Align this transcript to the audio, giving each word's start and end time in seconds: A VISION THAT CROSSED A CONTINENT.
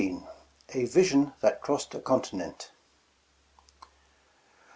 A 0.73 0.85
VISION 0.85 1.33
THAT 1.41 1.61
CROSSED 1.61 1.93
A 1.93 1.99
CONTINENT. 2.01 2.71